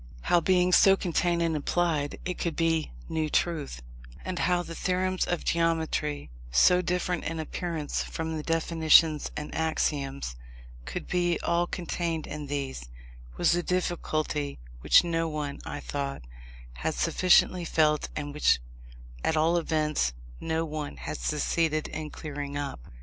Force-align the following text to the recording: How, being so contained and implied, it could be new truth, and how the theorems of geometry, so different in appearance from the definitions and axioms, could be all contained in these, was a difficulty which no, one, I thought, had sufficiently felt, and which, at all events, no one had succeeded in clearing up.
How, 0.21 0.41
being 0.41 0.71
so 0.71 0.95
contained 0.97 1.43
and 1.43 1.55
implied, 1.55 2.17
it 2.25 2.39
could 2.39 2.55
be 2.55 2.91
new 3.07 3.29
truth, 3.29 3.83
and 4.25 4.39
how 4.39 4.63
the 4.63 4.73
theorems 4.73 5.27
of 5.27 5.45
geometry, 5.45 6.31
so 6.49 6.81
different 6.81 7.23
in 7.23 7.39
appearance 7.39 8.01
from 8.03 8.35
the 8.35 8.41
definitions 8.41 9.29
and 9.37 9.53
axioms, 9.53 10.35
could 10.85 11.07
be 11.07 11.39
all 11.41 11.67
contained 11.67 12.25
in 12.25 12.47
these, 12.47 12.89
was 13.37 13.53
a 13.53 13.61
difficulty 13.61 14.57
which 14.79 15.03
no, 15.03 15.29
one, 15.29 15.59
I 15.65 15.79
thought, 15.79 16.23
had 16.77 16.95
sufficiently 16.95 17.63
felt, 17.63 18.09
and 18.15 18.33
which, 18.33 18.57
at 19.23 19.37
all 19.37 19.55
events, 19.55 20.13
no 20.39 20.65
one 20.65 20.97
had 20.97 21.19
succeeded 21.19 21.87
in 21.89 22.09
clearing 22.09 22.57
up. 22.57 22.79